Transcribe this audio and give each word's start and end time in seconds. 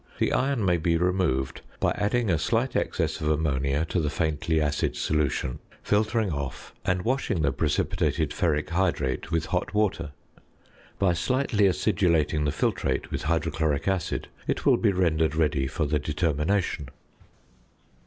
The 0.17 0.33
iron 0.33 0.65
may 0.65 0.77
be 0.77 0.97
removed 0.97 1.61
by 1.79 1.91
adding 1.91 2.31
a 2.31 2.39
slight 2.39 2.75
excess 2.75 3.21
of 3.21 3.29
ammonia 3.29 3.85
to 3.89 3.99
the 3.99 4.09
faintly 4.09 4.59
acid 4.59 4.95
solution, 4.95 5.59
filtering 5.83 6.31
off, 6.31 6.73
and 6.83 7.03
washing 7.03 7.43
the 7.43 7.51
precipitated 7.51 8.31
ferric 8.31 8.69
hydrate 8.69 9.29
with 9.29 9.45
hot 9.45 9.75
water. 9.75 10.09
By 10.97 11.13
slightly 11.13 11.67
acidulating 11.67 12.45
the 12.45 12.51
filtrate 12.51 13.11
with 13.11 13.21
hydrochloric 13.21 13.87
acid, 13.87 14.27
it 14.47 14.65
will 14.65 14.77
be 14.77 14.91
rendered 14.91 15.35
ready 15.35 15.67
for 15.67 15.85
the 15.85 15.99
determination. 15.99 16.89